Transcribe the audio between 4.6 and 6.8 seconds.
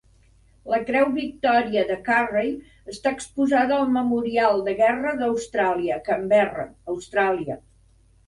de Guerra d'Austràlia a Canberra,